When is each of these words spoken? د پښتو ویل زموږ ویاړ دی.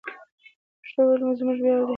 د 0.03 0.03
پښتو 0.81 1.01
ویل 1.07 1.23
زموږ 1.39 1.57
ویاړ 1.63 1.81
دی. 1.83 1.89